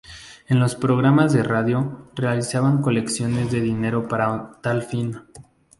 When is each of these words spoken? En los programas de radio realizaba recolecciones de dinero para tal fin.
En 0.47 0.59
los 0.59 0.73
programas 0.73 1.31
de 1.31 1.43
radio 1.43 2.09
realizaba 2.15 2.75
recolecciones 2.75 3.51
de 3.51 3.61
dinero 3.61 4.07
para 4.07 4.53
tal 4.63 4.81
fin. 4.81 5.19